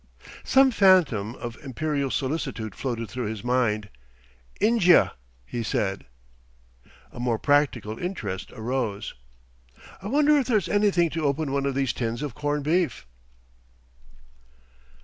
Some 0.43 0.71
phantom 0.71 1.35
of 1.35 1.63
imperial 1.63 2.09
solicitude 2.09 2.73
floated 2.73 3.07
through 3.07 3.27
his 3.27 3.43
mind. 3.43 3.87
"Injia," 4.59 5.11
he 5.45 5.61
said.... 5.61 6.07
A 7.11 7.19
more 7.19 7.37
practical 7.37 7.99
interest 7.99 8.51
arose. 8.53 9.13
"I 10.01 10.07
wonder 10.07 10.35
if 10.39 10.47
there's 10.47 10.67
anything 10.67 11.11
to 11.11 11.25
open 11.25 11.51
one 11.51 11.67
of 11.67 11.75
these 11.75 11.93
tins 11.93 12.23
of 12.23 12.33
corned 12.33 12.63
beef?" 12.63 13.05